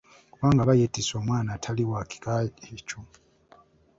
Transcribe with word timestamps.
Kubanga 0.33 0.59
aba 0.63 0.77
yeetisse 0.79 1.13
omwana 1.21 1.49
atali 1.55 1.83
wa 1.89 2.01
kika 2.09 2.31
ekyo. 2.75 2.99